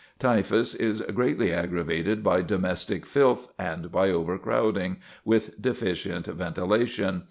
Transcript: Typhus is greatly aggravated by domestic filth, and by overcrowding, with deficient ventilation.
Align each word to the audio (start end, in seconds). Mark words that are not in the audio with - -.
Typhus 0.17 0.73
is 0.73 1.01
greatly 1.13 1.53
aggravated 1.53 2.23
by 2.23 2.41
domestic 2.41 3.05
filth, 3.05 3.49
and 3.59 3.91
by 3.91 4.09
overcrowding, 4.09 4.97
with 5.23 5.61
deficient 5.61 6.25
ventilation. 6.25 7.19